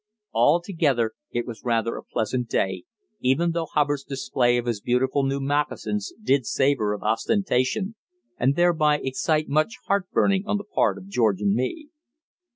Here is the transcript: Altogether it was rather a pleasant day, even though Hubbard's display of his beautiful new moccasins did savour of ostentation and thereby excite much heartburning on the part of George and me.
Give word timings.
Altogether 0.33 1.11
it 1.29 1.45
was 1.45 1.63
rather 1.63 1.95
a 1.95 2.03
pleasant 2.03 2.49
day, 2.49 2.85
even 3.19 3.51
though 3.51 3.67
Hubbard's 3.67 4.03
display 4.03 4.57
of 4.57 4.65
his 4.65 4.81
beautiful 4.81 5.21
new 5.23 5.39
moccasins 5.39 6.11
did 6.23 6.47
savour 6.47 6.93
of 6.93 7.03
ostentation 7.03 7.93
and 8.39 8.55
thereby 8.55 8.97
excite 8.97 9.47
much 9.47 9.75
heartburning 9.87 10.41
on 10.47 10.57
the 10.57 10.63
part 10.63 10.97
of 10.97 11.05
George 11.07 11.39
and 11.39 11.53
me. 11.53 11.89